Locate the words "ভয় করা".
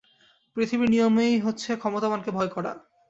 2.31-2.71